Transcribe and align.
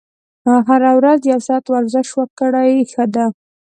هره 0.69 0.91
ورځ 0.99 1.19
یو 1.31 1.39
ساعت 1.47 1.65
ورزش 1.69 2.07
وکړئ 2.19 2.71
ښه 2.91 3.05
ده. 3.15 3.25